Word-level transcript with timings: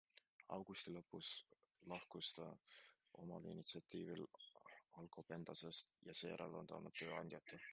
Augusti 0.55 0.91
lõpus 0.93 1.27
lahkus 1.91 2.29
ta 2.39 2.47
omal 3.25 3.45
initsiatiivil 3.51 4.25
Alcobendasest 5.03 5.93
ja 6.09 6.17
seejärel 6.23 6.59
on 6.63 6.73
ta 6.73 6.81
olnud 6.81 6.99
tööandjata. 7.03 7.63